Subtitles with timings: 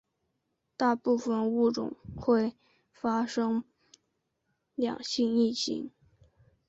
[0.77, 2.55] 大部份物种会
[2.91, 3.63] 发生
[4.75, 5.91] 两性异形。